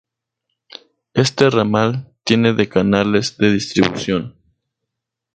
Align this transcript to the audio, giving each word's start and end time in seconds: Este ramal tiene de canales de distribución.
Este 1.13 1.47
ramal 1.51 2.11
tiene 2.23 2.53
de 2.53 2.67
canales 2.67 3.37
de 3.37 3.51
distribución. 3.53 4.35